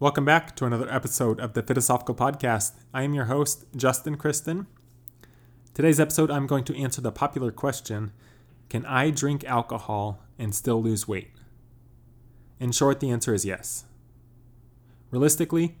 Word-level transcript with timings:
Welcome 0.00 0.24
back 0.24 0.54
to 0.54 0.64
another 0.64 0.88
episode 0.88 1.40
of 1.40 1.54
the 1.54 1.62
Philosophical 1.64 2.14
Podcast. 2.14 2.74
I 2.94 3.02
am 3.02 3.14
your 3.14 3.24
host, 3.24 3.64
Justin 3.74 4.16
Kristen. 4.16 4.68
Today's 5.74 5.98
episode, 5.98 6.30
I'm 6.30 6.46
going 6.46 6.62
to 6.66 6.80
answer 6.80 7.00
the 7.00 7.10
popular 7.10 7.50
question 7.50 8.12
Can 8.68 8.86
I 8.86 9.10
drink 9.10 9.42
alcohol 9.42 10.22
and 10.38 10.54
still 10.54 10.80
lose 10.80 11.08
weight? 11.08 11.32
In 12.60 12.70
short, 12.70 13.00
the 13.00 13.10
answer 13.10 13.34
is 13.34 13.44
yes. 13.44 13.86
Realistically, 15.10 15.78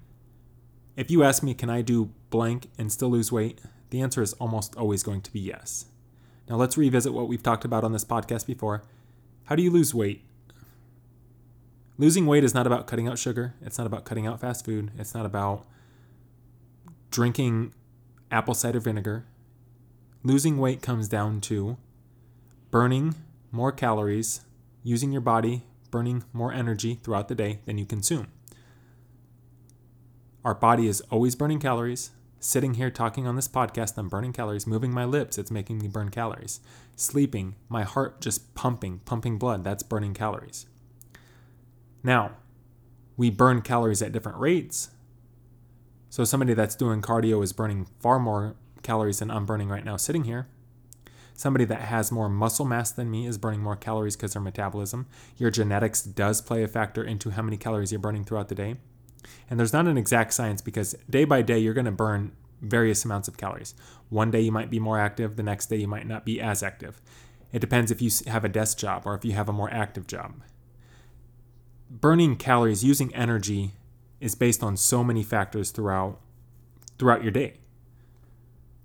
if 0.96 1.12
you 1.12 1.22
ask 1.22 1.44
me, 1.44 1.54
Can 1.54 1.70
I 1.70 1.82
do 1.82 2.10
blank 2.30 2.70
and 2.76 2.90
still 2.90 3.10
lose 3.10 3.30
weight? 3.30 3.60
The 3.90 4.00
answer 4.00 4.20
is 4.20 4.32
almost 4.32 4.74
always 4.74 5.04
going 5.04 5.20
to 5.20 5.32
be 5.32 5.38
yes. 5.38 5.84
Now, 6.48 6.56
let's 6.56 6.76
revisit 6.76 7.12
what 7.12 7.28
we've 7.28 7.40
talked 7.40 7.64
about 7.64 7.84
on 7.84 7.92
this 7.92 8.04
podcast 8.04 8.48
before. 8.48 8.82
How 9.44 9.54
do 9.54 9.62
you 9.62 9.70
lose 9.70 9.94
weight? 9.94 10.27
Losing 12.00 12.26
weight 12.26 12.44
is 12.44 12.54
not 12.54 12.66
about 12.66 12.86
cutting 12.86 13.08
out 13.08 13.18
sugar. 13.18 13.54
It's 13.60 13.76
not 13.76 13.86
about 13.86 14.04
cutting 14.04 14.24
out 14.24 14.40
fast 14.40 14.64
food. 14.64 14.92
It's 14.96 15.14
not 15.14 15.26
about 15.26 15.66
drinking 17.10 17.74
apple 18.30 18.54
cider 18.54 18.78
vinegar. 18.78 19.26
Losing 20.22 20.58
weight 20.58 20.80
comes 20.80 21.08
down 21.08 21.40
to 21.42 21.76
burning 22.70 23.16
more 23.50 23.72
calories, 23.72 24.42
using 24.84 25.10
your 25.10 25.20
body, 25.20 25.64
burning 25.90 26.22
more 26.32 26.52
energy 26.52 27.00
throughout 27.02 27.26
the 27.26 27.34
day 27.34 27.58
than 27.66 27.78
you 27.78 27.84
consume. 27.84 28.28
Our 30.44 30.54
body 30.54 30.86
is 30.86 31.00
always 31.10 31.34
burning 31.34 31.58
calories. 31.58 32.12
Sitting 32.38 32.74
here 32.74 32.90
talking 32.90 33.26
on 33.26 33.34
this 33.34 33.48
podcast, 33.48 33.98
I'm 33.98 34.08
burning 34.08 34.32
calories. 34.32 34.68
Moving 34.68 34.92
my 34.92 35.04
lips, 35.04 35.36
it's 35.36 35.50
making 35.50 35.78
me 35.78 35.88
burn 35.88 36.10
calories. 36.10 36.60
Sleeping, 36.94 37.56
my 37.68 37.82
heart 37.82 38.20
just 38.20 38.54
pumping, 38.54 39.00
pumping 39.00 39.36
blood, 39.38 39.64
that's 39.64 39.82
burning 39.82 40.14
calories. 40.14 40.66
Now, 42.08 42.30
we 43.18 43.28
burn 43.28 43.60
calories 43.60 44.00
at 44.00 44.12
different 44.12 44.38
rates. 44.38 44.88
So 46.08 46.24
somebody 46.24 46.54
that's 46.54 46.74
doing 46.74 47.02
cardio 47.02 47.44
is 47.44 47.52
burning 47.52 47.86
far 48.00 48.18
more 48.18 48.56
calories 48.82 49.18
than 49.18 49.30
I'm 49.30 49.44
burning 49.44 49.68
right 49.68 49.84
now 49.84 49.98
sitting 49.98 50.24
here. 50.24 50.48
Somebody 51.34 51.66
that 51.66 51.82
has 51.82 52.10
more 52.10 52.30
muscle 52.30 52.64
mass 52.64 52.90
than 52.90 53.10
me 53.10 53.26
is 53.26 53.36
burning 53.36 53.60
more 53.60 53.76
calories 53.76 54.16
because 54.16 54.32
their 54.32 54.40
metabolism. 54.40 55.06
Your 55.36 55.50
genetics 55.50 56.00
does 56.00 56.40
play 56.40 56.62
a 56.62 56.66
factor 56.66 57.04
into 57.04 57.28
how 57.28 57.42
many 57.42 57.58
calories 57.58 57.92
you're 57.92 58.00
burning 58.00 58.24
throughout 58.24 58.48
the 58.48 58.54
day. 58.54 58.76
And 59.50 59.60
there's 59.60 59.74
not 59.74 59.86
an 59.86 59.98
exact 59.98 60.32
science 60.32 60.62
because 60.62 60.94
day 61.10 61.26
by 61.26 61.42
day 61.42 61.58
you're 61.58 61.74
going 61.74 61.84
to 61.84 61.92
burn 61.92 62.32
various 62.62 63.04
amounts 63.04 63.28
of 63.28 63.36
calories. 63.36 63.74
One 64.08 64.30
day 64.30 64.40
you 64.40 64.50
might 64.50 64.70
be 64.70 64.80
more 64.80 64.98
active, 64.98 65.36
the 65.36 65.42
next 65.42 65.66
day 65.66 65.76
you 65.76 65.88
might 65.88 66.06
not 66.06 66.24
be 66.24 66.40
as 66.40 66.62
active. 66.62 67.02
It 67.52 67.58
depends 67.58 67.90
if 67.90 68.00
you 68.00 68.10
have 68.28 68.46
a 68.46 68.48
desk 68.48 68.78
job 68.78 69.02
or 69.04 69.14
if 69.14 69.26
you 69.26 69.32
have 69.32 69.50
a 69.50 69.52
more 69.52 69.70
active 69.70 70.06
job 70.06 70.36
burning 71.90 72.36
calories, 72.36 72.84
using 72.84 73.14
energy 73.14 73.72
is 74.20 74.34
based 74.34 74.62
on 74.62 74.76
so 74.76 75.04
many 75.04 75.22
factors 75.22 75.70
throughout 75.70 76.20
throughout 76.98 77.22
your 77.22 77.32
day. 77.32 77.54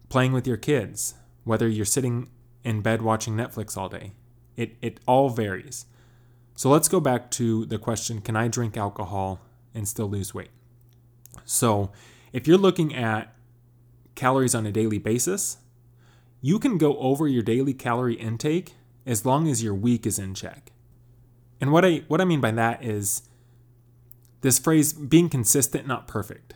Playing 0.09 0.33
with 0.33 0.45
your 0.45 0.57
kids, 0.57 1.15
whether 1.43 1.67
you're 1.67 1.85
sitting 1.85 2.29
in 2.63 2.81
bed 2.81 3.01
watching 3.01 3.35
Netflix 3.35 3.75
all 3.77 3.89
day. 3.89 4.11
It 4.55 4.77
it 4.81 4.99
all 5.07 5.29
varies. 5.29 5.85
So 6.55 6.69
let's 6.69 6.87
go 6.87 6.99
back 6.99 7.31
to 7.31 7.65
the 7.65 7.79
question, 7.79 8.21
can 8.21 8.35
I 8.35 8.47
drink 8.47 8.77
alcohol 8.77 9.39
and 9.73 9.87
still 9.87 10.07
lose 10.07 10.33
weight? 10.33 10.51
So, 11.45 11.91
if 12.31 12.47
you're 12.47 12.59
looking 12.59 12.93
at 12.93 13.33
calories 14.13 14.53
on 14.53 14.67
a 14.67 14.71
daily 14.71 14.99
basis, 14.99 15.57
you 16.41 16.59
can 16.59 16.77
go 16.77 16.97
over 16.97 17.27
your 17.27 17.41
daily 17.41 17.73
calorie 17.73 18.13
intake 18.13 18.73
as 19.05 19.25
long 19.25 19.47
as 19.47 19.63
your 19.63 19.73
week 19.73 20.05
is 20.05 20.19
in 20.19 20.35
check. 20.35 20.72
And 21.64 21.72
what 21.72 21.86
I 21.86 22.03
what 22.09 22.19
I 22.19 22.25
mean 22.25 22.42
by 22.42 22.52
that 22.52 22.83
is 22.83 23.22
this 24.42 24.59
phrase 24.59 24.92
being 24.92 25.30
consistent, 25.30 25.88
not 25.88 26.09
perfect. 26.09 26.55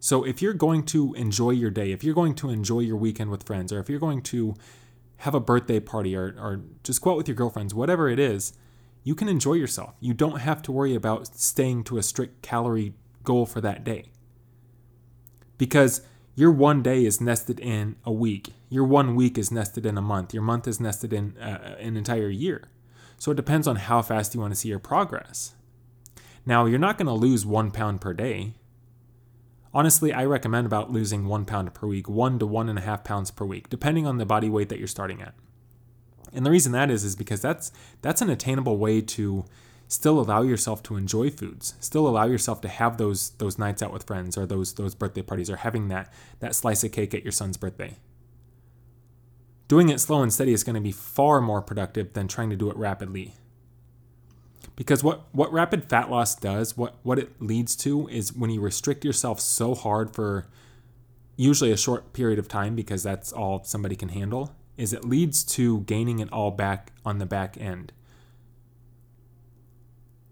So 0.00 0.24
if 0.24 0.42
you're 0.42 0.54
going 0.54 0.82
to 0.86 1.14
enjoy 1.14 1.50
your 1.50 1.70
day, 1.70 1.92
if 1.92 2.02
you're 2.02 2.16
going 2.16 2.34
to 2.34 2.50
enjoy 2.50 2.80
your 2.80 2.96
weekend 2.96 3.30
with 3.30 3.44
friends, 3.44 3.72
or 3.72 3.78
if 3.78 3.88
you're 3.88 4.00
going 4.00 4.22
to 4.22 4.56
have 5.18 5.36
a 5.36 5.38
birthday 5.38 5.78
party 5.78 6.16
or, 6.16 6.34
or 6.36 6.62
just 6.82 7.00
go 7.00 7.12
out 7.12 7.16
with 7.16 7.28
your 7.28 7.36
girlfriends, 7.36 7.74
whatever 7.74 8.08
it 8.08 8.18
is, 8.18 8.52
you 9.04 9.14
can 9.14 9.28
enjoy 9.28 9.52
yourself. 9.52 9.94
You 10.00 10.14
don't 10.14 10.40
have 10.40 10.62
to 10.62 10.72
worry 10.72 10.96
about 10.96 11.28
staying 11.28 11.84
to 11.84 11.98
a 11.98 12.02
strict 12.02 12.42
calorie 12.42 12.94
goal 13.22 13.46
for 13.46 13.60
that 13.60 13.84
day. 13.84 14.06
Because 15.58 16.02
your 16.34 16.50
one 16.50 16.82
day 16.82 17.04
is 17.04 17.20
nested 17.20 17.60
in 17.60 17.94
a 18.04 18.10
week. 18.10 18.48
Your 18.68 18.84
one 18.84 19.14
week 19.14 19.38
is 19.38 19.52
nested 19.52 19.86
in 19.86 19.96
a 19.96 20.02
month. 20.02 20.34
Your 20.34 20.42
month 20.42 20.66
is 20.66 20.80
nested 20.80 21.12
in 21.12 21.38
uh, 21.38 21.76
an 21.78 21.96
entire 21.96 22.30
year. 22.30 22.64
So 23.20 23.30
it 23.30 23.36
depends 23.36 23.68
on 23.68 23.76
how 23.76 24.00
fast 24.00 24.34
you 24.34 24.40
want 24.40 24.54
to 24.54 24.58
see 24.58 24.70
your 24.70 24.78
progress. 24.78 25.52
Now, 26.46 26.64
you're 26.64 26.78
not 26.78 26.96
going 26.96 27.06
to 27.06 27.12
lose 27.12 27.44
one 27.44 27.70
pound 27.70 28.00
per 28.00 28.14
day. 28.14 28.54
Honestly, 29.74 30.10
I 30.10 30.24
recommend 30.24 30.66
about 30.66 30.90
losing 30.90 31.26
one 31.26 31.44
pound 31.44 31.74
per 31.74 31.86
week, 31.86 32.08
one 32.08 32.38
to 32.38 32.46
one 32.46 32.70
and 32.70 32.78
a 32.78 32.82
half 32.82 33.04
pounds 33.04 33.30
per 33.30 33.44
week, 33.44 33.68
depending 33.68 34.06
on 34.06 34.16
the 34.16 34.24
body 34.24 34.48
weight 34.48 34.70
that 34.70 34.78
you're 34.78 34.88
starting 34.88 35.20
at. 35.20 35.34
And 36.32 36.46
the 36.46 36.50
reason 36.50 36.72
that 36.72 36.90
is 36.90 37.04
is 37.04 37.14
because 37.14 37.42
that's 37.42 37.70
that's 38.00 38.22
an 38.22 38.30
attainable 38.30 38.78
way 38.78 39.02
to 39.02 39.44
still 39.86 40.18
allow 40.18 40.40
yourself 40.40 40.82
to 40.84 40.96
enjoy 40.96 41.28
foods, 41.28 41.74
still 41.78 42.08
allow 42.08 42.24
yourself 42.24 42.62
to 42.62 42.68
have 42.68 42.96
those 42.96 43.30
those 43.32 43.58
nights 43.58 43.82
out 43.82 43.92
with 43.92 44.06
friends 44.06 44.38
or 44.38 44.46
those 44.46 44.72
those 44.74 44.94
birthday 44.94 45.22
parties 45.22 45.50
or 45.50 45.56
having 45.56 45.88
that 45.88 46.10
that 46.38 46.54
slice 46.54 46.82
of 46.84 46.92
cake 46.92 47.12
at 47.12 47.22
your 47.22 47.32
son's 47.32 47.58
birthday. 47.58 47.98
Doing 49.70 49.88
it 49.88 50.00
slow 50.00 50.20
and 50.20 50.32
steady 50.32 50.52
is 50.52 50.64
going 50.64 50.74
to 50.74 50.80
be 50.80 50.90
far 50.90 51.40
more 51.40 51.62
productive 51.62 52.12
than 52.14 52.26
trying 52.26 52.50
to 52.50 52.56
do 52.56 52.70
it 52.72 52.76
rapidly. 52.76 53.34
Because 54.74 55.04
what, 55.04 55.26
what 55.30 55.52
rapid 55.52 55.88
fat 55.88 56.10
loss 56.10 56.34
does, 56.34 56.76
what, 56.76 56.96
what 57.04 57.20
it 57.20 57.40
leads 57.40 57.76
to, 57.76 58.08
is 58.08 58.32
when 58.32 58.50
you 58.50 58.60
restrict 58.60 59.04
yourself 59.04 59.38
so 59.38 59.76
hard 59.76 60.12
for 60.12 60.48
usually 61.36 61.70
a 61.70 61.76
short 61.76 62.12
period 62.12 62.36
of 62.36 62.48
time, 62.48 62.74
because 62.74 63.04
that's 63.04 63.30
all 63.30 63.62
somebody 63.62 63.94
can 63.94 64.08
handle, 64.08 64.56
is 64.76 64.92
it 64.92 65.04
leads 65.04 65.44
to 65.44 65.82
gaining 65.82 66.18
it 66.18 66.32
all 66.32 66.50
back 66.50 66.90
on 67.04 67.18
the 67.18 67.26
back 67.26 67.56
end. 67.56 67.92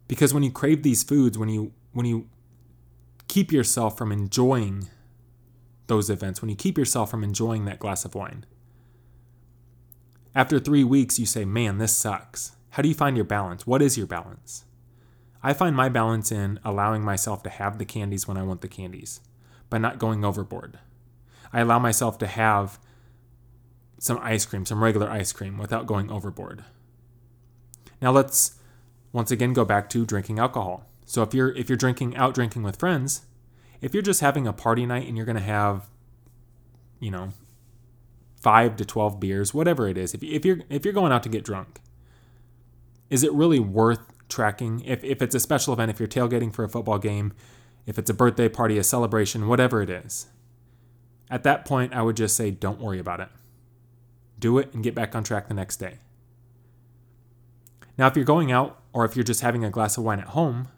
Because 0.09 0.35
when 0.35 0.43
you 0.43 0.51
crave 0.51 0.83
these 0.83 1.05
foods, 1.05 1.39
when 1.39 1.49
you 1.49 1.73
when 1.93 2.07
you 2.07 2.27
keep 3.29 3.53
yourself 3.53 3.97
from 3.97 4.11
enjoying 4.11 4.89
those 5.87 6.11
events, 6.11 6.43
when 6.43 6.49
you 6.49 6.57
keep 6.57 6.77
yourself 6.77 7.09
from 7.09 7.23
enjoying 7.23 7.67
that 7.67 7.79
glass 7.79 8.05
of 8.05 8.17
wine, 8.17 8.45
after 10.39 10.61
three 10.61 10.85
weeks, 10.85 11.19
you 11.19 11.27
say, 11.27 11.45
man, 11.45 11.79
this 11.79 11.93
sucks. 11.93 12.53
How 12.71 12.83
do 12.85 12.89
you 12.89 12.95
find 12.95 13.17
your 13.17 13.25
balance? 13.25 13.67
What 13.67 13.83
is 13.83 13.99
your 13.99 14.07
balance? 14.07 14.65
I 15.43 15.53
find 15.53 15.75
my 15.75 15.89
balance 15.89 16.31
in 16.31 16.61
allowing 16.65 17.03
myself 17.03 17.43
to 17.43 17.51
have 17.51 17.79
the 17.79 17.85
candies 17.85 18.29
when 18.29 18.37
I 18.37 18.45
want 18.45 18.61
the 18.61 18.69
candies, 18.69 19.19
but 19.69 19.81
not 19.81 19.99
going 19.99 20.25
overboard. 20.25 20.79
I 21.53 21.59
allow 21.59 21.81
myself 21.81 22.19
to 22.19 22.29
have 22.29 22.79
some 23.99 24.21
ice 24.23 24.47
cream, 24.47 24.65
some 24.65 24.85
regular 24.85 25.11
ice 25.11 25.33
cream, 25.33 25.59
without 25.59 25.89
going 25.89 26.09
overboard. 26.09 26.63
Now 28.01 28.13
let's 28.13 28.61
once 29.13 29.33
again 29.33 29.55
go 29.55 29.65
back 29.65 29.91
to 29.91 30.07
drinking 30.07 30.39
alcohol. 30.39 30.87
So 31.05 31.23
if 31.23 31.35
you're 31.35 31.51
if 31.57 31.69
you're 31.69 31.77
drinking 31.77 32.17
out 32.17 32.35
drinking 32.35 32.63
with 32.63 32.79
friends, 32.79 33.23
if 33.81 33.93
you're 33.93 34.05
just 34.05 34.21
having 34.21 34.47
a 34.47 34.53
party 34.53 34.87
night 34.87 35.09
and 35.09 35.17
you're 35.17 35.27
going 35.27 35.35
to 35.35 35.43
have 35.43 35.89
you 37.01 37.11
know, 37.11 37.33
five 38.49 38.77
to 38.77 38.85
12 38.87 39.21
beers, 39.21 39.53
whatever 39.53 39.87
it 39.89 39.99
is, 39.99 40.15
if, 40.15 40.23
if 40.23 40.43
you're 40.43 40.61
if 40.71 40.83
you're 40.83 40.95
going 40.95 41.13
out 41.13 41.23
to 41.23 41.29
get 41.29 41.45
drunk, 41.45 41.83
is 43.11 43.23
it 43.23 43.31
really 43.35 43.61
worth 43.61 44.01
tracking? 44.31 44.81
If, 44.87 45.05
if 45.05 45.21
it's 45.21 45.35
a 45.35 45.41
special 45.41 45.75
event, 45.75 45.91
if 45.91 46.01
you're 46.01 46.09
tailgating 46.09 46.51
for 46.51 46.65
a 46.65 46.69
football 46.71 46.99
game, 46.99 47.35
if 47.85 47.99
it's 47.99 48.09
a 48.09 48.15
birthday 48.15 48.49
party, 48.49 48.79
a 48.79 48.83
celebration, 48.83 49.49
whatever 49.49 49.83
it 49.83 49.91
is, 49.91 50.29
at 51.31 51.43
that 51.43 51.67
point, 51.67 51.93
I 51.93 52.01
would 52.01 52.17
just 52.17 52.37
say, 52.37 52.51
don't 52.51 52.81
worry 52.81 52.99
about 52.99 53.21
it. 53.21 53.29
Do 54.39 54.57
it 54.57 54.73
and 54.73 54.83
get 54.83 54.95
back 54.95 55.15
on 55.15 55.25
track 55.25 55.49
the 55.49 55.55
next 55.55 55.77
day. 55.77 55.99
Now, 57.99 58.07
if 58.07 58.17
you're 58.17 58.25
going 58.25 58.51
out 58.51 58.81
or 58.95 59.05
if 59.05 59.15
you're 59.15 59.25
just 59.25 59.43
having 59.43 59.63
a 59.63 59.69
glass 59.69 59.99
of 59.99 60.05
wine 60.05 60.21
at 60.21 60.29
home, 60.29 60.69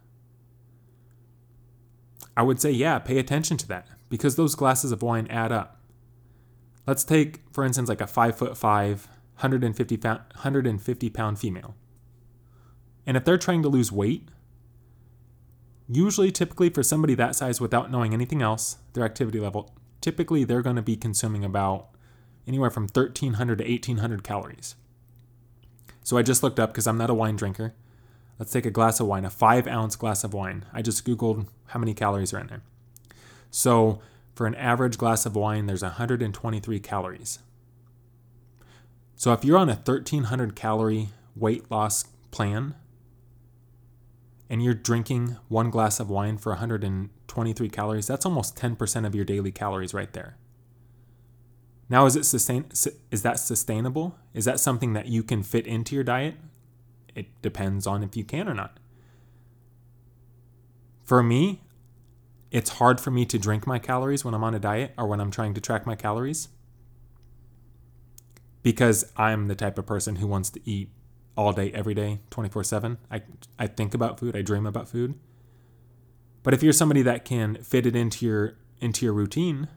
I 2.36 2.42
would 2.42 2.60
say, 2.60 2.72
yeah, 2.72 2.98
pay 2.98 3.18
attention 3.18 3.58
to 3.58 3.68
that 3.68 3.86
because 4.08 4.34
those 4.34 4.56
glasses 4.56 4.90
of 4.90 5.02
wine 5.02 5.28
add 5.28 5.52
up. 5.52 5.79
Let's 6.86 7.04
take, 7.04 7.40
for 7.52 7.64
instance, 7.64 7.88
like 7.88 8.00
a 8.00 8.06
five 8.06 8.36
foot 8.36 8.56
five, 8.56 9.06
150 9.36 9.96
pound, 9.96 10.20
150 10.34 11.10
pound 11.10 11.38
female. 11.38 11.74
And 13.06 13.16
if 13.16 13.24
they're 13.24 13.38
trying 13.38 13.62
to 13.62 13.68
lose 13.68 13.90
weight, 13.90 14.28
usually, 15.88 16.30
typically 16.30 16.70
for 16.70 16.82
somebody 16.82 17.14
that 17.14 17.36
size 17.36 17.60
without 17.60 17.90
knowing 17.90 18.12
anything 18.12 18.42
else, 18.42 18.78
their 18.92 19.04
activity 19.04 19.40
level, 19.40 19.74
typically 20.00 20.44
they're 20.44 20.62
going 20.62 20.76
to 20.76 20.82
be 20.82 20.96
consuming 20.96 21.44
about 21.44 21.88
anywhere 22.46 22.70
from 22.70 22.84
1300 22.84 23.58
to 23.58 23.64
1800 23.64 24.22
calories. 24.22 24.74
So 26.02 26.16
I 26.16 26.22
just 26.22 26.42
looked 26.42 26.58
up 26.58 26.70
because 26.70 26.86
I'm 26.86 26.98
not 26.98 27.10
a 27.10 27.14
wine 27.14 27.36
drinker. 27.36 27.74
Let's 28.38 28.52
take 28.52 28.66
a 28.66 28.70
glass 28.70 29.00
of 29.00 29.06
wine, 29.06 29.24
a 29.24 29.30
five 29.30 29.66
ounce 29.66 29.96
glass 29.96 30.24
of 30.24 30.32
wine. 30.32 30.64
I 30.72 30.82
just 30.82 31.04
Googled 31.04 31.46
how 31.66 31.78
many 31.78 31.94
calories 31.94 32.32
are 32.32 32.38
in 32.38 32.46
there. 32.46 32.62
So 33.50 34.00
for 34.40 34.46
an 34.46 34.54
average 34.54 34.96
glass 34.96 35.26
of 35.26 35.36
wine, 35.36 35.66
there's 35.66 35.82
123 35.82 36.80
calories. 36.80 37.40
So 39.14 39.34
if 39.34 39.44
you're 39.44 39.58
on 39.58 39.68
a 39.68 39.74
1300 39.74 40.56
calorie 40.56 41.10
weight 41.36 41.70
loss 41.70 42.04
plan 42.30 42.74
and 44.48 44.64
you're 44.64 44.72
drinking 44.72 45.36
one 45.48 45.68
glass 45.68 46.00
of 46.00 46.08
wine 46.08 46.38
for 46.38 46.52
123 46.52 47.68
calories, 47.68 48.06
that's 48.06 48.24
almost 48.24 48.56
10% 48.56 49.06
of 49.06 49.14
your 49.14 49.26
daily 49.26 49.52
calories 49.52 49.92
right 49.92 50.10
there. 50.14 50.38
Now, 51.90 52.06
is 52.06 52.16
it 52.16 52.24
sustain? 52.24 52.64
Is 53.10 53.20
that 53.20 53.38
sustainable? 53.38 54.16
Is 54.32 54.46
that 54.46 54.58
something 54.58 54.94
that 54.94 55.08
you 55.08 55.22
can 55.22 55.42
fit 55.42 55.66
into 55.66 55.94
your 55.94 56.04
diet? 56.04 56.36
It 57.14 57.26
depends 57.42 57.86
on 57.86 58.02
if 58.02 58.16
you 58.16 58.24
can 58.24 58.48
or 58.48 58.54
not. 58.54 58.80
For 61.04 61.22
me, 61.22 61.60
it's 62.50 62.70
hard 62.70 63.00
for 63.00 63.10
me 63.10 63.24
to 63.26 63.38
drink 63.38 63.66
my 63.66 63.78
calories 63.78 64.24
when 64.24 64.34
I'm 64.34 64.44
on 64.44 64.54
a 64.54 64.58
diet 64.58 64.92
or 64.98 65.06
when 65.06 65.20
I'm 65.20 65.30
trying 65.30 65.54
to 65.54 65.60
track 65.60 65.86
my 65.86 65.94
calories 65.94 66.48
because 68.62 69.10
I'm 69.16 69.48
the 69.48 69.54
type 69.54 69.78
of 69.78 69.86
person 69.86 70.16
who 70.16 70.26
wants 70.26 70.50
to 70.50 70.60
eat 70.64 70.90
all 71.36 71.52
day, 71.52 71.72
every 71.72 71.94
day, 71.94 72.20
24 72.30 72.64
7. 72.64 72.98
I, 73.10 73.22
I 73.58 73.66
think 73.66 73.94
about 73.94 74.18
food, 74.18 74.36
I 74.36 74.42
dream 74.42 74.66
about 74.66 74.88
food. 74.88 75.14
But 76.42 76.54
if 76.54 76.62
you're 76.62 76.72
somebody 76.72 77.02
that 77.02 77.24
can 77.24 77.56
fit 77.62 77.86
it 77.86 77.94
into 77.94 78.26
your 78.26 78.56
into 78.80 79.04
your 79.04 79.12
routine, 79.12 79.68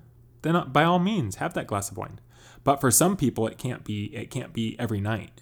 then 0.41 0.55
uh, 0.55 0.65
by 0.65 0.83
all 0.83 0.99
means 0.99 1.35
have 1.35 1.53
that 1.53 1.67
glass 1.67 1.91
of 1.91 1.97
wine. 1.97 2.19
But 2.63 2.81
for 2.81 2.89
some 2.89 3.17
people 3.17 3.47
it 3.47 3.57
can't 3.57 3.83
be 3.83 4.05
it 4.15 4.31
can't 4.31 4.53
be 4.53 4.77
every 4.79 4.99
night. 4.99 5.41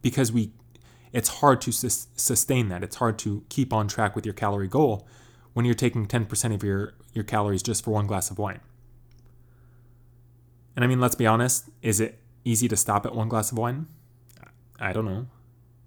Because 0.00 0.30
we 0.30 0.52
it's 1.12 1.40
hard 1.40 1.60
to 1.62 1.72
sus- 1.72 2.08
sustain 2.14 2.68
that. 2.68 2.84
It's 2.84 2.96
hard 2.96 3.18
to 3.20 3.44
keep 3.48 3.72
on 3.72 3.88
track 3.88 4.14
with 4.14 4.24
your 4.24 4.34
calorie 4.34 4.68
goal 4.68 5.08
when 5.56 5.64
you're 5.64 5.74
taking 5.74 6.06
10% 6.06 6.54
of 6.54 6.62
your 6.62 6.92
your 7.14 7.24
calories 7.24 7.62
just 7.62 7.82
for 7.82 7.90
one 7.90 8.06
glass 8.06 8.30
of 8.30 8.38
wine. 8.38 8.60
And 10.74 10.84
I 10.84 10.86
mean, 10.86 11.00
let's 11.00 11.14
be 11.14 11.26
honest, 11.26 11.70
is 11.80 11.98
it 11.98 12.18
easy 12.44 12.68
to 12.68 12.76
stop 12.76 13.06
at 13.06 13.14
one 13.14 13.30
glass 13.30 13.52
of 13.52 13.56
wine? 13.56 13.86
I 14.78 14.92
don't 14.92 15.06
know. 15.06 15.28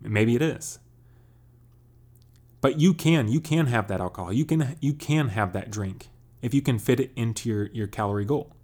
Maybe 0.01 0.35
it 0.35 0.41
is. 0.41 0.79
But 2.61 2.79
you 2.79 2.95
can, 2.95 3.27
you 3.27 3.39
can 3.39 3.67
have 3.67 3.87
that 3.89 4.01
alcohol. 4.01 4.33
You 4.33 4.43
can 4.43 4.75
you 4.79 4.95
can 4.95 5.29
have 5.29 5.53
that 5.53 5.69
drink 5.69 6.07
if 6.41 6.51
you 6.51 6.63
can 6.63 6.79
fit 6.79 6.99
it 6.99 7.11
into 7.15 7.47
your, 7.47 7.67
your 7.67 7.85
calorie 7.85 8.25
goal. 8.25 8.55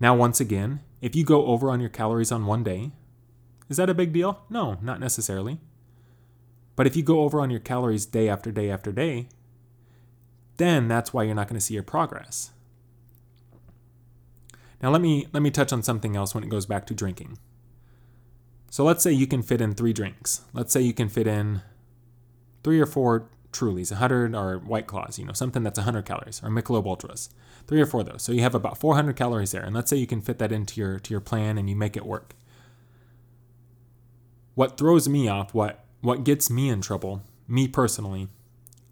Now, 0.00 0.16
once 0.16 0.40
again, 0.40 0.80
if 1.00 1.14
you 1.14 1.24
go 1.24 1.46
over 1.46 1.70
on 1.70 1.78
your 1.78 1.90
calories 1.90 2.32
on 2.32 2.44
one 2.44 2.64
day, 2.64 2.90
is 3.68 3.76
that 3.76 3.88
a 3.88 3.94
big 3.94 4.12
deal? 4.12 4.40
No, 4.50 4.78
not 4.82 4.98
necessarily. 4.98 5.60
But 6.74 6.88
if 6.88 6.96
you 6.96 7.04
go 7.04 7.20
over 7.20 7.40
on 7.40 7.52
your 7.52 7.60
calories 7.60 8.04
day 8.04 8.28
after 8.28 8.50
day 8.50 8.68
after 8.68 8.90
day, 8.90 9.28
then 10.56 10.88
that's 10.88 11.12
why 11.12 11.22
you're 11.22 11.34
not 11.34 11.48
going 11.48 11.58
to 11.58 11.64
see 11.64 11.74
your 11.74 11.82
progress. 11.82 12.50
Now 14.82 14.90
let 14.90 15.00
me 15.00 15.26
let 15.32 15.42
me 15.42 15.50
touch 15.50 15.72
on 15.72 15.82
something 15.82 16.16
else 16.16 16.34
when 16.34 16.44
it 16.44 16.50
goes 16.50 16.66
back 16.66 16.86
to 16.86 16.94
drinking. 16.94 17.38
So 18.70 18.84
let's 18.84 19.02
say 19.02 19.12
you 19.12 19.26
can 19.26 19.42
fit 19.42 19.60
in 19.60 19.74
three 19.74 19.92
drinks. 19.92 20.42
Let's 20.52 20.72
say 20.72 20.80
you 20.82 20.92
can 20.92 21.08
fit 21.08 21.26
in 21.26 21.62
three 22.62 22.80
or 22.80 22.86
four 22.86 23.28
Trulies, 23.52 23.90
100 23.90 24.34
or 24.34 24.58
White 24.58 24.86
Claws, 24.86 25.18
you 25.18 25.24
know, 25.24 25.32
something 25.32 25.62
that's 25.62 25.78
100 25.78 26.04
calories, 26.04 26.42
or 26.42 26.50
Michelob 26.50 26.84
Ultras, 26.84 27.30
three 27.66 27.80
or 27.80 27.86
four 27.86 28.00
of 28.00 28.06
those. 28.06 28.22
So 28.22 28.32
you 28.32 28.42
have 28.42 28.54
about 28.54 28.76
400 28.76 29.16
calories 29.16 29.52
there, 29.52 29.62
and 29.62 29.74
let's 29.74 29.88
say 29.88 29.96
you 29.96 30.06
can 30.06 30.20
fit 30.20 30.38
that 30.38 30.52
into 30.52 30.78
your 30.80 30.98
to 30.98 31.10
your 31.10 31.20
plan 31.20 31.56
and 31.56 31.70
you 31.70 31.76
make 31.76 31.96
it 31.96 32.04
work. 32.04 32.34
What 34.54 34.76
throws 34.76 35.08
me 35.08 35.26
off, 35.26 35.54
what 35.54 35.84
what 36.02 36.24
gets 36.24 36.50
me 36.50 36.68
in 36.68 36.82
trouble, 36.82 37.22
me 37.48 37.66
personally, 37.66 38.28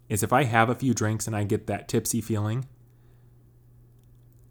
is 0.09 0.23
if 0.23 0.31
I 0.33 0.43
have 0.43 0.69
a 0.69 0.75
few 0.75 0.93
drinks 0.93 1.27
and 1.27 1.35
I 1.35 1.43
get 1.43 1.67
that 1.67 1.87
tipsy 1.87 2.21
feeling. 2.21 2.65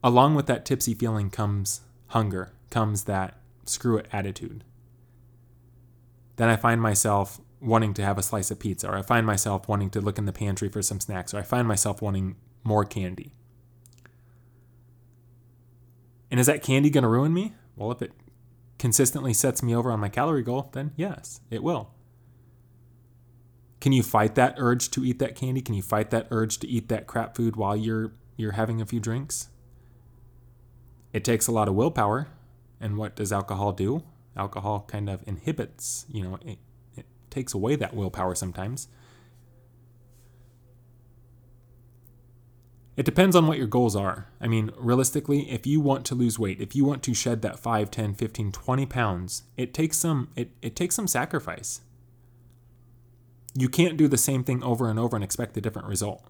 Along 0.03 0.35
with 0.35 0.47
that 0.47 0.65
tipsy 0.65 0.95
feeling 0.95 1.31
comes 1.31 1.81
hunger, 2.09 2.53
comes 2.71 3.05
that 3.05 3.39
screw 3.65 3.97
it 3.97 4.07
attitude 4.13 4.65
then 6.37 6.49
I 6.49 6.57
find 6.57 6.81
myself 6.81 7.41
wanting 7.61 7.95
to 7.95 8.05
have 8.05 8.19
a 8.19 8.23
slice 8.23 8.51
of 8.51 8.59
pizza, 8.59 8.89
or 8.89 8.97
I 8.97 9.03
find 9.03 9.27
myself 9.27 9.69
wanting 9.69 9.91
to 9.91 10.01
look 10.01 10.19
in 10.19 10.27
the 10.27 10.33
pantry 10.33 10.69
for 10.69 10.83
some 10.83 11.01
snacks, 11.01 11.33
or 11.33 11.39
I 11.39 11.43
find 11.43 11.67
myself 11.67 12.03
wanting 12.03 12.37
more 12.63 12.85
candy. 12.85 13.33
And 16.31 16.41
is 16.41 16.47
that 16.47 16.63
candy 16.63 16.91
going 16.91 17.03
to 17.03 17.09
ruin 17.09 17.33
me? 17.33 17.55
Well, 17.77 17.93
if 17.93 18.03
it 18.03 18.13
consistently 18.79 19.33
sets 19.33 19.63
me 19.63 19.75
over 19.75 19.91
on 19.93 20.01
my 20.01 20.09
calorie 20.09 20.43
goal, 20.43 20.71
then 20.73 20.93
yes, 20.97 21.41
it 21.51 21.63
will. 21.63 21.94
Can 23.85 23.93
you 23.93 24.03
fight 24.03 24.35
that 24.37 24.55
urge 24.57 24.91
to 24.93 25.05
eat 25.05 25.19
that 25.19 25.35
candy? 25.35 25.61
Can 25.61 25.75
you 25.75 25.83
fight 25.83 26.09
that 26.09 26.29
urge 26.31 26.57
to 26.61 26.67
eat 26.67 26.89
that 26.89 27.07
crap 27.07 27.37
food 27.37 27.55
while 27.55 27.77
you're 27.77 28.13
you're 28.35 28.53
having 28.53 28.81
a 28.81 28.87
few 28.87 28.99
drinks? 28.99 29.49
It 31.13 31.23
takes 31.23 31.49
a 31.49 31.53
lot 31.53 31.69
of 31.69 31.75
willpower. 31.75 32.29
And 32.81 32.97
what 32.97 33.15
does 33.15 33.31
alcohol 33.31 33.73
do? 33.73 34.03
alcohol 34.39 34.87
kind 34.89 35.11
of 35.11 35.23
inhibits, 35.27 36.07
you 36.09 36.23
know, 36.25 36.39
it, 36.43 36.59
it 36.97 37.05
takes 37.29 37.53
away 37.53 37.77
that 37.77 37.95
willpower 37.95 38.35
sometimes. 38.35 38.89
It 42.97 43.05
depends 43.05 43.37
on 43.37 43.47
what 43.47 43.59
your 43.59 43.67
goals 43.67 43.95
are. 43.95 44.29
I 44.41 44.49
mean, 44.49 44.71
realistically, 44.79 45.51
if 45.51 45.67
you 45.67 45.79
want 45.79 46.07
to 46.07 46.15
lose 46.15 46.39
weight, 46.39 46.59
if 46.59 46.75
you 46.75 46.87
want 46.87 47.03
to 47.03 47.13
shed 47.13 47.43
that 47.43 47.59
5, 47.59 47.91
10, 47.91 48.15
15, 48.15 48.51
20 48.51 48.87
pounds, 48.87 49.43
it 49.59 49.75
takes 49.75 49.99
some 49.99 50.31
it, 50.35 50.53
it 50.63 50.75
takes 50.75 50.95
some 50.95 51.07
sacrifice. 51.07 51.83
You 53.55 53.69
can't 53.69 53.97
do 53.97 54.09
the 54.09 54.19
same 54.19 54.45
thing 54.45 54.63
over 54.63 54.89
and 54.91 54.99
over 54.99 55.17
and 55.17 55.25
expect 55.25 55.57
a 55.57 55.61
different 55.61 55.89
result. 55.89 56.25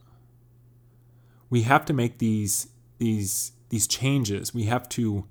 We 1.50 1.62
have 1.62 1.84
to 1.86 1.92
make 1.92 2.18
these 2.18 2.68
these 2.98 3.52
these 3.70 3.86
changes. 3.86 4.54
We 4.54 4.64
have 4.64 4.88
to 4.90 5.26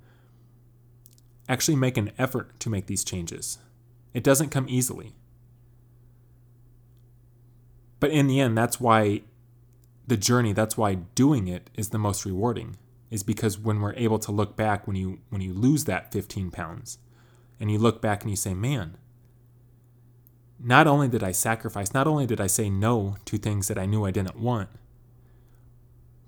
actually 1.47 1.75
make 1.75 1.97
an 1.97 2.11
effort 2.17 2.59
to 2.61 2.69
make 2.69 2.87
these 2.87 3.03
changes. 3.03 3.59
It 4.13 4.23
doesn't 4.23 4.49
come 4.49 4.65
easily. 4.69 5.13
But 7.99 8.11
in 8.11 8.27
the 8.27 8.39
end, 8.39 8.57
that's 8.57 8.79
why 8.79 9.21
the 10.07 10.17
journey, 10.17 10.53
that's 10.53 10.77
why 10.77 10.95
doing 11.15 11.47
it 11.47 11.69
is 11.75 11.89
the 11.89 11.97
most 11.97 12.25
rewarding, 12.25 12.75
is 13.09 13.23
because 13.23 13.57
when 13.57 13.79
we're 13.79 13.93
able 13.93 14.19
to 14.19 14.31
look 14.31 14.55
back 14.55 14.85
when 14.87 14.95
you 14.95 15.19
when 15.29 15.41
you 15.41 15.53
lose 15.53 15.85
that 15.85 16.11
15 16.11 16.51
pounds 16.51 16.97
and 17.59 17.71
you 17.71 17.77
look 17.77 18.01
back 18.01 18.23
and 18.23 18.29
you 18.29 18.35
say, 18.35 18.53
man, 18.53 18.97
not 20.63 20.87
only 20.87 21.09
did 21.09 21.23
I 21.23 21.33
sacrifice, 21.33 21.93
not 21.93 22.07
only 22.07 22.25
did 22.25 22.39
I 22.39 22.47
say 22.47 22.69
no 22.69 23.17
to 23.25 23.37
things 23.37 23.67
that 23.67 23.77
I 23.77 23.85
knew 23.85 24.05
I 24.05 24.11
didn't 24.11 24.39
want, 24.39 24.69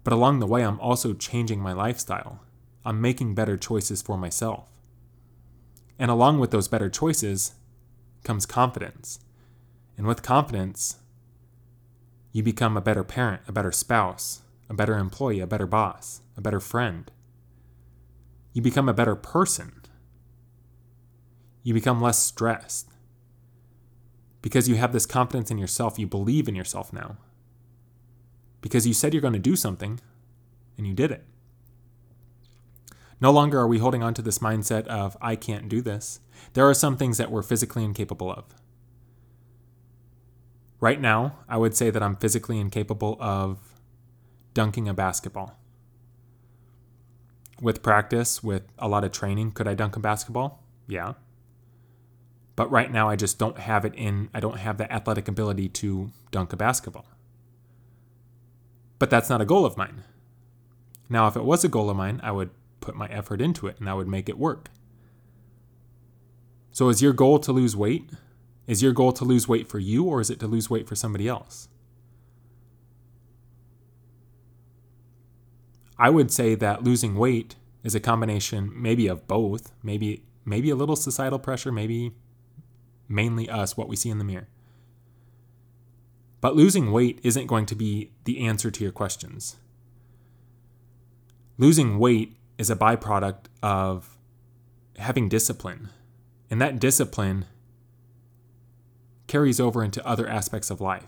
but 0.03 0.13
along 0.13 0.39
the 0.39 0.47
way, 0.47 0.61
I'm 0.63 0.79
also 0.79 1.13
changing 1.13 1.61
my 1.61 1.73
lifestyle. 1.73 2.41
I'm 2.83 3.01
making 3.01 3.33
better 3.33 3.57
choices 3.57 4.01
for 4.01 4.17
myself. 4.17 4.69
And 5.97 6.11
along 6.11 6.39
with 6.39 6.51
those 6.51 6.67
better 6.67 6.89
choices 6.89 7.53
comes 8.23 8.45
confidence. 8.45 9.19
And 9.97 10.05
with 10.05 10.21
confidence, 10.21 10.97
you 12.33 12.43
become 12.43 12.75
a 12.75 12.81
better 12.81 13.03
parent, 13.05 13.41
a 13.47 13.53
better 13.53 13.71
spouse, 13.71 14.41
a 14.69 14.73
better 14.73 14.97
employee, 14.97 15.39
a 15.39 15.47
better 15.47 15.65
boss, 15.65 16.21
a 16.35 16.41
better 16.41 16.59
friend. 16.59 17.09
You 18.51 18.61
become 18.61 18.89
a 18.89 18.93
better 18.93 19.15
person. 19.15 19.81
You 21.63 21.73
become 21.73 22.01
less 22.01 22.21
stressed. 22.21 22.89
Because 24.45 24.69
you 24.69 24.75
have 24.75 24.93
this 24.93 25.07
confidence 25.07 25.49
in 25.49 25.57
yourself, 25.57 25.97
you 25.97 26.05
believe 26.05 26.47
in 26.47 26.53
yourself 26.53 26.93
now. 26.93 27.17
Because 28.61 28.85
you 28.85 28.93
said 28.93 29.11
you're 29.11 29.19
going 29.19 29.33
to 29.33 29.39
do 29.39 29.55
something, 29.55 29.99
and 30.77 30.85
you 30.85 30.93
did 30.93 31.09
it. 31.09 31.25
No 33.19 33.31
longer 33.31 33.57
are 33.59 33.67
we 33.67 33.79
holding 33.79 34.03
on 34.03 34.13
to 34.13 34.21
this 34.21 34.37
mindset 34.37 34.85
of, 34.85 35.17
I 35.19 35.35
can't 35.35 35.67
do 35.67 35.81
this. 35.81 36.19
There 36.53 36.69
are 36.69 36.75
some 36.75 36.95
things 36.95 37.17
that 37.17 37.31
we're 37.31 37.41
physically 37.41 37.83
incapable 37.83 38.31
of. 38.31 38.43
Right 40.79 41.01
now, 41.01 41.39
I 41.49 41.57
would 41.57 41.75
say 41.75 41.89
that 41.89 42.03
I'm 42.03 42.15
physically 42.15 42.59
incapable 42.59 43.17
of 43.19 43.57
dunking 44.53 44.87
a 44.87 44.93
basketball. 44.93 45.57
With 47.59 47.81
practice, 47.81 48.43
with 48.43 48.61
a 48.77 48.87
lot 48.87 49.03
of 49.03 49.11
training, 49.11 49.53
could 49.53 49.67
I 49.67 49.73
dunk 49.73 49.95
a 49.95 49.99
basketball? 49.99 50.61
Yeah. 50.87 51.13
But 52.55 52.71
right 52.71 52.91
now, 52.91 53.09
I 53.09 53.15
just 53.15 53.37
don't 53.37 53.59
have 53.59 53.83
it 53.83 53.93
in, 53.95 54.29
I 54.33 54.39
don't 54.39 54.59
have 54.59 54.77
the 54.77 54.91
athletic 54.91 55.27
ability 55.27 55.69
to 55.69 56.11
dunk 56.31 56.53
a 56.53 56.57
basketball. 56.57 57.05
But 58.97 59.09
that's 59.09 59.29
not 59.29 59.41
a 59.41 59.45
goal 59.45 59.65
of 59.65 59.75
mine. 59.75 60.03
Now, 61.09 61.27
if 61.27 61.35
it 61.35 61.43
was 61.43 61.63
a 61.63 61.69
goal 61.69 61.89
of 61.89 61.97
mine, 61.97 62.21
I 62.23 62.31
would 62.31 62.51
put 62.79 62.95
my 62.95 63.07
effort 63.07 63.41
into 63.41 63.67
it 63.67 63.79
and 63.79 63.89
I 63.89 63.93
would 63.93 64.07
make 64.07 64.29
it 64.29 64.37
work. 64.37 64.69
So, 66.71 66.89
is 66.89 67.01
your 67.01 67.13
goal 67.13 67.39
to 67.39 67.51
lose 67.51 67.75
weight? 67.75 68.09
Is 68.67 68.81
your 68.81 68.93
goal 68.93 69.11
to 69.13 69.25
lose 69.25 69.47
weight 69.47 69.67
for 69.67 69.79
you 69.79 70.05
or 70.05 70.21
is 70.21 70.29
it 70.29 70.39
to 70.39 70.47
lose 70.47 70.69
weight 70.69 70.87
for 70.87 70.95
somebody 70.95 71.27
else? 71.27 71.67
I 75.97 76.09
would 76.09 76.31
say 76.31 76.55
that 76.55 76.83
losing 76.83 77.15
weight 77.15 77.55
is 77.83 77.95
a 77.95 77.99
combination 77.99 78.71
maybe 78.73 79.07
of 79.07 79.27
both, 79.27 79.71
maybe 79.83 80.23
maybe 80.43 80.69
a 80.69 80.75
little 80.75 80.95
societal 80.95 81.39
pressure, 81.39 81.71
maybe 81.71 82.13
mainly 83.07 83.49
us 83.49 83.77
what 83.77 83.87
we 83.87 83.95
see 83.95 84.09
in 84.09 84.17
the 84.17 84.23
mirror. 84.23 84.47
But 86.41 86.55
losing 86.55 86.91
weight 86.91 87.19
isn't 87.23 87.47
going 87.47 87.65
to 87.67 87.75
be 87.75 88.11
the 88.25 88.45
answer 88.45 88.69
to 88.69 88.83
your 88.83 88.91
questions. 88.91 89.55
Losing 91.57 91.97
weight 91.97 92.35
is 92.57 92.69
a 92.69 92.75
byproduct 92.75 93.45
of 93.63 94.17
having 94.97 95.29
discipline. 95.29 95.89
And 96.49 96.61
that 96.61 96.79
discipline 96.79 97.45
carries 99.27 99.59
over 99.59 99.83
into 99.83 100.05
other 100.05 100.27
aspects 100.27 100.69
of 100.69 100.79
life. 100.79 101.07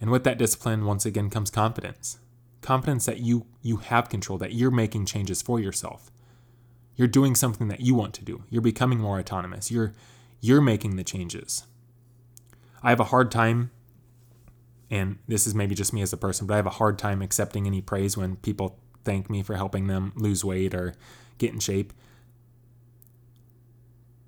And 0.00 0.10
with 0.10 0.24
that 0.24 0.38
discipline, 0.38 0.84
once 0.84 1.06
again, 1.06 1.30
comes 1.30 1.50
confidence. 1.50 2.18
Confidence 2.60 3.06
that 3.06 3.20
you, 3.20 3.46
you 3.62 3.78
have 3.78 4.08
control, 4.08 4.38
that 4.38 4.52
you're 4.52 4.70
making 4.70 5.06
changes 5.06 5.40
for 5.40 5.58
yourself. 5.58 6.10
You're 6.96 7.08
doing 7.08 7.34
something 7.34 7.68
that 7.68 7.80
you 7.80 7.94
want 7.94 8.14
to 8.14 8.24
do. 8.24 8.44
You're 8.50 8.62
becoming 8.62 8.98
more 9.00 9.18
autonomous. 9.18 9.70
You're, 9.70 9.94
you're 10.40 10.60
making 10.60 10.96
the 10.96 11.04
changes. 11.04 11.64
I 12.82 12.90
have 12.90 13.00
a 13.00 13.04
hard 13.04 13.30
time, 13.30 13.70
and 14.90 15.18
this 15.28 15.46
is 15.46 15.54
maybe 15.54 15.74
just 15.74 15.92
me 15.92 16.02
as 16.02 16.12
a 16.12 16.16
person, 16.16 16.46
but 16.46 16.54
I 16.54 16.56
have 16.56 16.66
a 16.66 16.70
hard 16.70 16.98
time 16.98 17.22
accepting 17.22 17.66
any 17.66 17.80
praise 17.80 18.16
when 18.16 18.36
people 18.36 18.78
thank 19.04 19.30
me 19.30 19.42
for 19.42 19.56
helping 19.56 19.86
them 19.86 20.12
lose 20.16 20.44
weight 20.44 20.74
or 20.74 20.94
get 21.38 21.52
in 21.52 21.60
shape 21.60 21.92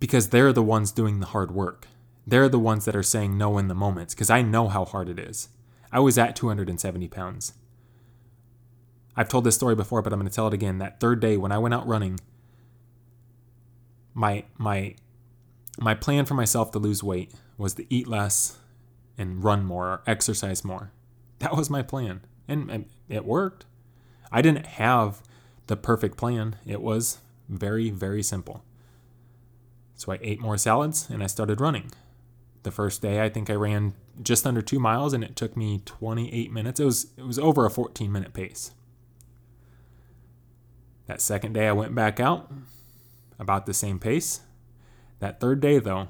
because 0.02 0.30
they're 0.30 0.52
the 0.52 0.62
ones 0.62 0.90
doing 0.90 1.20
the 1.20 1.26
hard 1.26 1.52
work. 1.52 1.86
They're 2.26 2.48
the 2.48 2.58
ones 2.58 2.84
that 2.86 2.96
are 2.96 3.04
saying 3.04 3.38
no 3.38 3.56
in 3.58 3.68
the 3.68 3.74
moments 3.74 4.14
because 4.14 4.30
I 4.30 4.42
know 4.42 4.68
how 4.68 4.84
hard 4.84 5.08
it 5.08 5.18
is. 5.18 5.48
I 5.92 6.00
was 6.00 6.18
at 6.18 6.34
270 6.34 7.06
pounds. 7.08 7.52
I've 9.16 9.28
told 9.28 9.44
this 9.44 9.54
story 9.54 9.74
before, 9.74 10.02
but 10.02 10.12
I'm 10.12 10.18
going 10.18 10.28
to 10.28 10.34
tell 10.34 10.48
it 10.48 10.54
again. 10.54 10.78
That 10.78 10.98
third 10.98 11.20
day 11.20 11.36
when 11.36 11.52
I 11.52 11.58
went 11.58 11.74
out 11.74 11.86
running, 11.86 12.18
my 14.14 14.44
my 14.58 14.96
my 15.78 15.94
plan 15.94 16.24
for 16.24 16.34
myself 16.34 16.70
to 16.72 16.78
lose 16.78 17.02
weight 17.02 17.32
was 17.56 17.74
to 17.74 17.86
eat 17.92 18.06
less 18.06 18.58
and 19.16 19.42
run 19.42 19.64
more 19.64 19.86
or 19.86 20.02
exercise 20.06 20.64
more. 20.64 20.92
That 21.38 21.56
was 21.56 21.70
my 21.70 21.82
plan, 21.82 22.22
and 22.46 22.86
it 23.08 23.24
worked. 23.24 23.66
I 24.30 24.42
didn't 24.42 24.66
have 24.66 25.22
the 25.66 25.76
perfect 25.76 26.16
plan. 26.16 26.56
It 26.66 26.80
was 26.80 27.18
very 27.48 27.90
very 27.90 28.22
simple. 28.22 28.64
So 29.94 30.10
I 30.12 30.18
ate 30.20 30.40
more 30.40 30.58
salads 30.58 31.08
and 31.10 31.22
I 31.22 31.26
started 31.26 31.60
running. 31.60 31.92
The 32.64 32.72
first 32.72 33.02
day, 33.02 33.22
I 33.22 33.28
think 33.28 33.48
I 33.48 33.54
ran 33.54 33.94
just 34.20 34.46
under 34.46 34.60
two 34.60 34.80
miles 34.80 35.12
and 35.12 35.22
it 35.22 35.36
took 35.36 35.56
me 35.56 35.80
28 35.84 36.50
minutes. 36.50 36.80
It 36.80 36.84
was, 36.84 37.06
it 37.16 37.24
was 37.24 37.38
over 37.38 37.64
a 37.66 37.70
14 37.70 38.10
minute 38.10 38.32
pace. 38.32 38.72
That 41.06 41.20
second 41.20 41.52
day, 41.52 41.68
I 41.68 41.72
went 41.72 41.94
back 41.94 42.18
out 42.18 42.50
about 43.38 43.66
the 43.66 43.74
same 43.74 44.00
pace. 44.00 44.40
That 45.22 45.38
third 45.38 45.60
day, 45.60 45.78
though, 45.78 46.08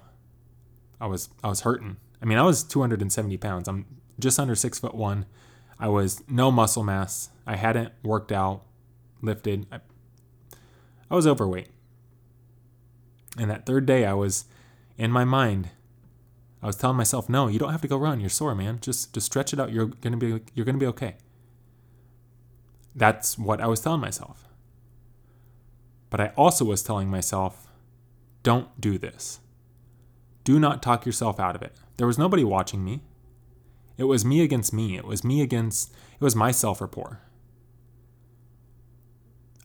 I 0.98 1.06
was 1.06 1.28
I 1.44 1.48
was 1.48 1.60
hurting. 1.60 1.98
I 2.22 2.24
mean, 2.24 2.38
I 2.38 2.44
was 2.44 2.64
270 2.64 3.36
pounds. 3.36 3.68
I'm 3.68 3.84
just 4.18 4.40
under 4.40 4.54
six 4.54 4.78
foot 4.78 4.94
one. 4.94 5.26
I 5.78 5.88
was 5.88 6.24
no 6.30 6.50
muscle 6.50 6.82
mass. 6.82 7.28
I 7.46 7.56
hadn't 7.56 7.92
worked 8.02 8.32
out, 8.32 8.62
lifted. 9.20 9.66
I, 9.70 9.80
I 11.10 11.14
was 11.14 11.26
overweight. 11.26 11.68
And 13.36 13.50
that 13.50 13.66
third 13.66 13.84
day, 13.84 14.06
I 14.06 14.14
was 14.14 14.46
in 14.96 15.12
my 15.12 15.26
mind. 15.26 15.68
I 16.62 16.66
was 16.66 16.76
telling 16.76 16.96
myself, 16.96 17.28
"No, 17.28 17.48
you 17.48 17.58
don't 17.58 17.72
have 17.72 17.82
to 17.82 17.88
go 17.88 17.98
run. 17.98 18.18
You're 18.18 18.30
sore, 18.30 18.54
man. 18.54 18.78
Just 18.80 19.12
just 19.12 19.26
stretch 19.26 19.52
it 19.52 19.60
out. 19.60 19.72
You're 19.72 19.88
gonna 19.88 20.16
be 20.16 20.40
you're 20.54 20.64
gonna 20.64 20.78
be 20.78 20.86
okay." 20.86 21.16
That's 22.94 23.36
what 23.36 23.60
I 23.60 23.66
was 23.66 23.80
telling 23.80 24.00
myself. 24.00 24.48
But 26.08 26.22
I 26.22 26.28
also 26.34 26.64
was 26.64 26.82
telling 26.82 27.10
myself, 27.10 27.71
"Don't 28.42 28.80
do 28.80 28.98
this. 28.98 29.40
Do 30.44 30.58
not 30.58 30.82
talk 30.82 31.06
yourself 31.06 31.38
out 31.38 31.54
of 31.54 31.62
it." 31.62 31.76
There 31.96 32.06
was 32.06 32.18
nobody 32.18 32.44
watching 32.44 32.84
me. 32.84 33.02
It 33.96 34.04
was 34.04 34.24
me 34.24 34.42
against 34.42 34.72
me. 34.72 34.96
It 34.96 35.04
was 35.04 35.22
me 35.22 35.42
against 35.42 35.92
it 36.20 36.24
was 36.24 36.34
my 36.36 36.50
self-rapport. 36.50 37.20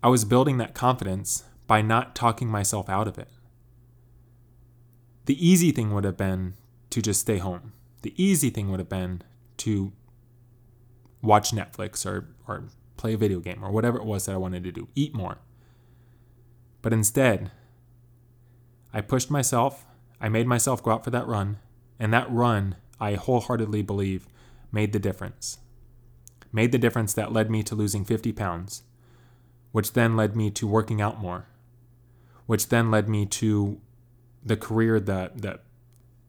I 0.04 0.10
was 0.10 0.26
building 0.26 0.58
that 0.58 0.74
confidence 0.76 1.44
by 1.66 1.82
not 1.82 2.16
talking 2.16 2.48
myself 2.48 2.90
out 2.90 3.08
of 3.08 3.18
it. 3.18 3.30
The 5.26 5.46
easy 5.46 5.72
thing 5.72 5.94
would 5.94 6.04
have 6.04 6.18
been 6.18 6.54
to 6.92 7.02
just 7.02 7.22
stay 7.22 7.38
home. 7.38 7.74
The 8.02 8.14
easy 8.16 8.50
thing 8.50 8.70
would 8.70 8.80
have 8.80 8.90
been 8.90 9.22
to 9.58 9.92
watch 11.22 11.52
Netflix 11.52 12.06
or, 12.06 12.30
or 12.48 12.66
play 12.96 13.14
a 13.14 13.18
video 13.18 13.40
game 13.40 13.64
or 13.64 13.72
whatever 13.72 13.98
it 13.98 14.06
was 14.06 14.26
that 14.26 14.34
I 14.34 14.38
wanted 14.38 14.64
to 14.64 14.72
do, 14.72 14.88
eat 14.96 15.14
more. 15.14 15.40
But 16.82 16.94
instead, 16.94 17.52
I 18.94 19.02
pushed 19.02 19.30
myself, 19.30 19.86
I 20.20 20.30
made 20.30 20.48
myself 20.48 20.82
go 20.82 20.92
out 20.92 21.04
for 21.04 21.10
that 21.12 21.28
run, 21.28 21.58
and 22.00 22.14
that 22.14 22.32
run, 22.32 22.76
I 23.00 23.16
wholeheartedly 23.16 23.84
believe, 23.84 24.28
made 24.72 24.94
the 24.94 25.00
difference. 25.00 25.60
Made 26.52 26.72
the 26.72 26.78
difference 26.78 27.14
that 27.14 27.34
led 27.34 27.52
me 27.52 27.64
to 27.64 27.76
losing 27.76 28.06
50 28.06 28.32
pounds, 28.32 28.84
which 29.72 29.94
then 29.94 30.16
led 30.16 30.36
me 30.36 30.50
to 30.52 30.68
working 30.68 31.02
out 31.02 31.20
more, 31.20 31.48
which 32.46 32.70
then 32.70 32.90
led 32.90 33.10
me 33.10 33.26
to 33.26 33.80
the 34.44 34.58
career, 34.58 35.00
the 35.00 35.32
the 35.36 35.60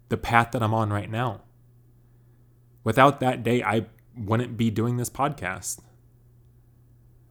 the 0.08 0.16
path 0.16 0.50
that 0.52 0.62
I'm 0.62 0.74
on 0.74 0.90
right 0.90 1.10
now. 1.10 1.42
Without 2.82 3.20
that 3.20 3.42
day, 3.42 3.62
I 3.62 3.86
wouldn't 4.16 4.56
be 4.56 4.70
doing 4.70 4.96
this 4.96 5.10
podcast. 5.10 5.80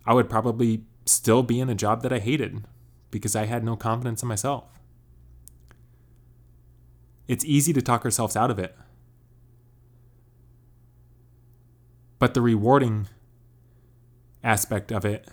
I 0.06 0.14
would 0.14 0.30
probably 0.30 0.84
still 1.06 1.44
be 1.44 1.60
in 1.60 1.70
a 1.70 1.76
job 1.76 2.02
that 2.04 2.14
I 2.14 2.20
hated 2.20 2.64
because 3.12 3.36
I 3.36 3.46
had 3.46 3.64
no 3.64 3.76
confidence 3.76 4.22
in 4.22 4.30
myself. 4.30 4.66
It's 7.28 7.46
easy 7.46 7.74
to 7.74 7.82
talk 7.82 8.06
ourselves 8.06 8.36
out 8.36 8.52
of 8.52 8.60
it. 8.60 8.76
But 12.20 12.34
the 12.34 12.42
rewarding 12.42 13.08
aspect 14.44 14.92
of 14.92 15.06
it 15.06 15.28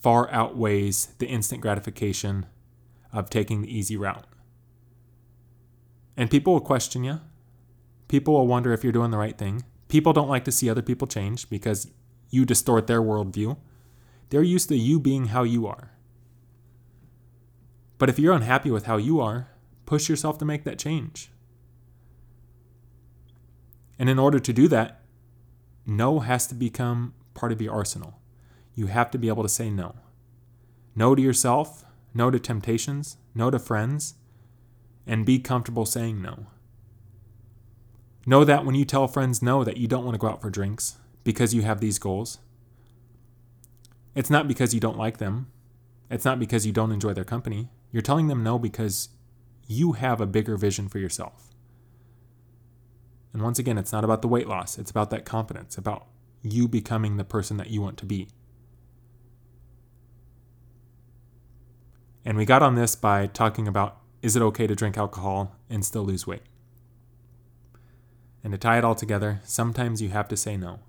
far 0.00 0.30
outweighs 0.30 1.06
the 1.18 1.26
instant 1.26 1.60
gratification 1.60 2.46
of 3.12 3.30
taking 3.30 3.62
the 3.62 3.76
easy 3.76 3.96
route. 3.96 4.26
And 6.16 6.30
people 6.30 6.52
will 6.52 6.60
question 6.60 7.04
you. 7.04 7.20
People 8.08 8.34
will 8.34 8.46
wonder 8.46 8.72
if 8.72 8.82
you're 8.82 8.92
doing 8.92 9.10
the 9.10 9.18
right 9.18 9.38
thing. 9.38 9.64
People 9.88 10.12
don't 10.12 10.28
like 10.28 10.44
to 10.44 10.52
see 10.52 10.68
other 10.68 10.82
people 10.82 11.06
change 11.06 11.48
because 11.48 11.90
you 12.30 12.44
distort 12.44 12.86
their 12.86 13.00
worldview. 13.00 13.56
They're 14.30 14.42
used 14.42 14.68
to 14.68 14.76
you 14.76 15.00
being 15.00 15.26
how 15.26 15.44
you 15.44 15.66
are. 15.66 15.92
But 17.96 18.08
if 18.08 18.18
you're 18.18 18.34
unhappy 18.34 18.70
with 18.70 18.86
how 18.86 18.96
you 18.96 19.20
are, 19.20 19.48
push 19.88 20.06
yourself 20.06 20.36
to 20.36 20.44
make 20.44 20.64
that 20.64 20.78
change. 20.78 21.30
And 23.98 24.10
in 24.10 24.18
order 24.18 24.38
to 24.38 24.52
do 24.52 24.68
that, 24.68 25.00
no 25.86 26.20
has 26.20 26.46
to 26.48 26.54
become 26.54 27.14
part 27.32 27.52
of 27.52 27.62
your 27.62 27.72
arsenal. 27.72 28.20
You 28.74 28.88
have 28.88 29.10
to 29.12 29.18
be 29.18 29.28
able 29.28 29.44
to 29.44 29.48
say 29.48 29.70
no. 29.70 29.94
No 30.94 31.14
to 31.14 31.22
yourself, 31.22 31.86
no 32.12 32.30
to 32.30 32.38
temptations, 32.38 33.16
no 33.34 33.50
to 33.50 33.58
friends, 33.58 34.16
and 35.06 35.24
be 35.24 35.38
comfortable 35.38 35.86
saying 35.86 36.20
no. 36.20 36.48
Know 38.26 38.44
that 38.44 38.66
when 38.66 38.74
you 38.74 38.84
tell 38.84 39.08
friends 39.08 39.40
no 39.40 39.64
that 39.64 39.78
you 39.78 39.88
don't 39.88 40.04
want 40.04 40.16
to 40.16 40.18
go 40.18 40.28
out 40.28 40.42
for 40.42 40.50
drinks 40.50 40.98
because 41.24 41.54
you 41.54 41.62
have 41.62 41.80
these 41.80 41.98
goals, 41.98 42.40
it's 44.14 44.28
not 44.28 44.48
because 44.48 44.74
you 44.74 44.80
don't 44.80 44.98
like 44.98 45.16
them. 45.16 45.50
It's 46.10 46.26
not 46.26 46.38
because 46.38 46.66
you 46.66 46.72
don't 46.72 46.92
enjoy 46.92 47.14
their 47.14 47.24
company. 47.24 47.70
You're 47.90 48.02
telling 48.02 48.28
them 48.28 48.44
no 48.44 48.58
because 48.58 49.08
you 49.68 49.92
have 49.92 50.20
a 50.20 50.26
bigger 50.26 50.56
vision 50.56 50.88
for 50.88 50.98
yourself. 50.98 51.54
And 53.32 53.42
once 53.42 53.58
again, 53.58 53.78
it's 53.78 53.92
not 53.92 54.02
about 54.02 54.22
the 54.22 54.28
weight 54.28 54.48
loss, 54.48 54.78
it's 54.78 54.90
about 54.90 55.10
that 55.10 55.24
confidence, 55.24 55.78
about 55.78 56.06
you 56.42 56.66
becoming 56.66 57.16
the 57.16 57.24
person 57.24 57.58
that 57.58 57.70
you 57.70 57.80
want 57.80 57.98
to 57.98 58.06
be. 58.06 58.28
And 62.24 62.36
we 62.36 62.44
got 62.44 62.62
on 62.62 62.74
this 62.74 62.96
by 62.96 63.26
talking 63.26 63.68
about 63.68 64.00
is 64.20 64.34
it 64.34 64.42
okay 64.42 64.66
to 64.66 64.74
drink 64.74 64.98
alcohol 64.98 65.54
and 65.70 65.84
still 65.84 66.02
lose 66.02 66.26
weight? 66.26 66.42
And 68.42 68.52
to 68.52 68.58
tie 68.58 68.78
it 68.78 68.84
all 68.84 68.94
together, 68.94 69.40
sometimes 69.44 70.02
you 70.02 70.08
have 70.08 70.28
to 70.28 70.36
say 70.36 70.56
no. 70.56 70.80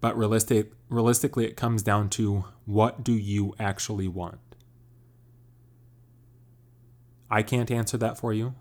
But 0.00 0.16
realistic, 0.16 0.72
realistically, 0.88 1.44
it 1.46 1.56
comes 1.56 1.82
down 1.82 2.08
to 2.10 2.44
what 2.66 3.02
do 3.02 3.12
you 3.12 3.54
actually 3.58 4.06
want? 4.06 4.38
I 7.30 7.42
can't 7.42 7.70
answer 7.70 7.96
that 7.98 8.18
for 8.18 8.32
you. 8.32 8.54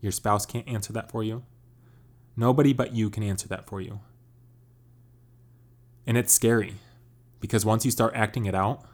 Your 0.00 0.12
spouse 0.12 0.46
can't 0.46 0.68
answer 0.68 0.92
that 0.92 1.10
for 1.10 1.24
you. 1.24 1.44
Nobody 2.36 2.72
but 2.72 2.94
you 2.94 3.10
can 3.10 3.22
answer 3.22 3.48
that 3.48 3.66
for 3.66 3.80
you. 3.80 4.00
And 6.06 6.16
it's 6.16 6.32
scary 6.32 6.74
because 7.40 7.64
once 7.64 7.84
you 7.84 7.90
start 7.90 8.12
acting 8.14 8.46
it 8.46 8.54
out, 8.54 8.84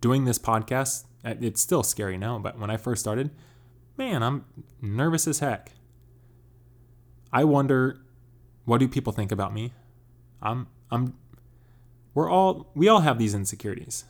doing 0.00 0.24
this 0.24 0.38
podcast, 0.38 1.04
uh, 1.24 1.34
it's 1.40 1.60
still 1.60 1.82
scary 1.82 2.18
now, 2.18 2.38
but 2.38 2.58
when 2.58 2.70
I 2.70 2.76
first 2.76 3.00
started, 3.00 3.30
man, 3.96 4.22
I'm 4.22 4.44
nervous 4.80 5.26
as 5.26 5.40
heck. 5.40 5.72
I 7.32 7.44
wonder 7.44 8.00
what 8.64 8.78
do 8.78 8.88
people 8.88 9.12
think 9.12 9.32
about 9.32 9.52
me? 9.52 9.72
I'm 10.42 10.66
I'm 10.90 11.14
we're 12.14 12.30
all 12.30 12.70
we 12.74 12.88
all 12.88 13.00
have 13.00 13.18
these 13.18 13.34
insecurities. 13.34 14.04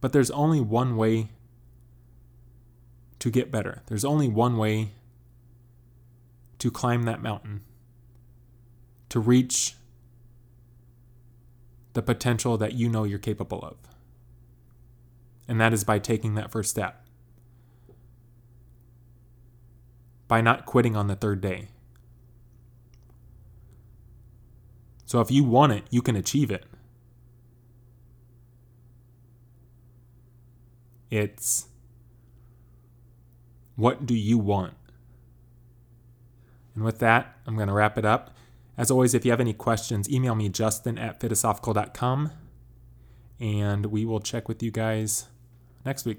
But 0.00 0.12
there's 0.12 0.30
only 0.30 0.60
one 0.60 0.96
way 0.96 1.30
to 3.18 3.30
get 3.30 3.50
better. 3.50 3.82
There's 3.86 4.04
only 4.04 4.28
one 4.28 4.56
way 4.56 4.90
to 6.58 6.70
climb 6.70 7.04
that 7.04 7.22
mountain. 7.22 7.62
To 9.10 9.20
reach 9.20 9.74
the 11.94 12.02
potential 12.02 12.56
that 12.58 12.74
you 12.74 12.88
know 12.88 13.04
you're 13.04 13.18
capable 13.18 13.60
of 13.62 13.76
and 15.48 15.58
that 15.60 15.72
is 15.72 15.82
by 15.82 15.98
taking 15.98 16.34
that 16.34 16.52
first 16.52 16.70
step. 16.70 17.08
by 20.28 20.42
not 20.42 20.66
quitting 20.66 20.94
on 20.94 21.06
the 21.06 21.16
third 21.16 21.40
day. 21.40 21.68
So 25.06 25.20
if 25.20 25.30
you 25.30 25.42
want 25.42 25.72
it, 25.72 25.84
you 25.90 26.02
can 26.02 26.14
achieve 26.14 26.50
it. 26.50 26.66
It's 31.10 31.68
what 33.78 34.06
do 34.06 34.14
you 34.14 34.38
want? 34.38 34.74
And 36.74 36.82
with 36.82 36.98
that, 36.98 37.36
I'm 37.46 37.54
going 37.54 37.68
to 37.68 37.74
wrap 37.74 37.96
it 37.96 38.04
up. 38.04 38.34
As 38.76 38.90
always, 38.90 39.14
if 39.14 39.24
you 39.24 39.30
have 39.30 39.40
any 39.40 39.52
questions, 39.52 40.10
email 40.10 40.34
me 40.34 40.48
justin 40.48 40.98
at 40.98 41.20
philosophical.com 41.20 42.32
and 43.38 43.86
we 43.86 44.04
will 44.04 44.18
check 44.18 44.48
with 44.48 44.64
you 44.64 44.72
guys 44.72 45.28
next 45.84 46.04
week. 46.04 46.18